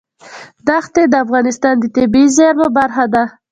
[0.67, 3.23] دښتې د افغانستان د طبیعي زیرمو برخه ده.